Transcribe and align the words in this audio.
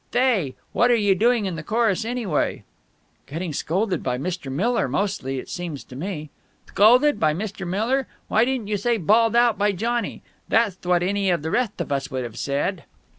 "Thay, 0.09 0.55
what 0.71 0.89
are 0.89 0.95
you 0.95 1.13
doing 1.13 1.45
in 1.45 1.55
the 1.55 1.61
chorus, 1.61 2.05
anyway?" 2.05 2.63
"Getting 3.27 3.53
scolded 3.53 4.01
by 4.01 4.17
Mr. 4.17 4.51
Miller 4.51 4.87
mostly, 4.87 5.37
it 5.37 5.47
seems 5.47 5.83
to 5.83 5.95
me. 5.95 6.31
"Thcolded 6.65 7.19
by 7.19 7.35
Mr. 7.35 7.67
Miller! 7.67 8.07
Why 8.27 8.43
didn't 8.43 8.65
you 8.65 8.77
say 8.77 8.97
'bawled 8.97 9.35
out 9.35 9.59
by 9.59 9.73
Johnny'? 9.73 10.23
That'th 10.49 10.87
what 10.87 11.03
any 11.03 11.29
of 11.29 11.43
the 11.43 11.51
retht 11.51 11.79
of 11.79 11.91
us 11.91 12.09
would 12.09 12.23
have 12.23 12.39
said." 12.39 12.83